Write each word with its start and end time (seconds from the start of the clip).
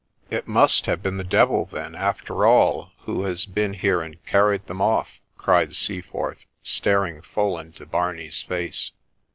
'It 0.31 0.47
must 0.47 0.87
have 0.87 1.03
been 1.03 1.17
the 1.17 1.23
devil, 1.23 1.65
then, 1.71 1.93
after 1.93 2.43
all, 2.43 2.89
who 3.01 3.21
has 3.25 3.45
been 3.45 3.73
2 3.73 3.73
THE 3.73 3.73
SPECTRE 3.77 3.81
here 3.87 4.01
and 4.01 4.25
carried 4.25 4.65
them 4.65 4.81
off!' 4.81 5.21
cried 5.37 5.75
Seaforth, 5.75 6.43
staring 6.63 7.21
full 7.21 7.59
into 7.59 7.85
Barney's 7.85 8.41
face. 8.41 8.93